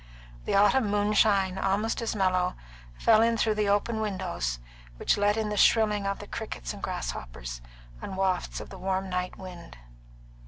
The 0.45 0.55
autumn 0.55 0.89
moonshine, 0.89 1.59
almost 1.59 2.01
as 2.01 2.15
mellow, 2.15 2.55
fell 2.97 3.21
in 3.21 3.37
through 3.37 3.53
the 3.53 3.69
open 3.69 4.01
windows, 4.01 4.57
which 4.97 5.15
let 5.15 5.37
in 5.37 5.49
the 5.49 5.57
shrilling 5.57 6.07
of 6.07 6.17
the 6.17 6.25
crickets 6.25 6.73
and 6.73 6.81
grasshoppers, 6.81 7.61
and 8.01 8.17
wafts 8.17 8.59
of 8.59 8.71
the 8.71 8.79
warm 8.79 9.11
night 9.11 9.37
wind. 9.37 9.77